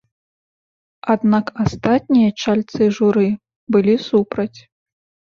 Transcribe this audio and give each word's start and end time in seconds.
Аднак 1.13 1.51
астатнія 1.63 2.29
чальцы 2.43 2.87
журы 2.99 3.27
былі 3.77 3.93
супраць. 4.07 4.59